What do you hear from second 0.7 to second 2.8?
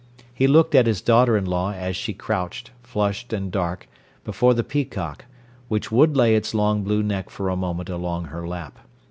at his daughter in law as she crouched,